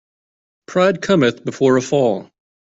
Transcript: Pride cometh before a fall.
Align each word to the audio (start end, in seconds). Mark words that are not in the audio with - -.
Pride 0.65 0.99
cometh 1.03 1.45
before 1.45 1.77
a 1.77 1.81
fall. 1.83 2.31